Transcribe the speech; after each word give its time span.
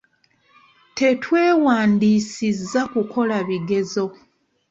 Twetwewandiisizza 0.95 2.81
kukola 2.93 3.37
bigezo. 3.47 4.05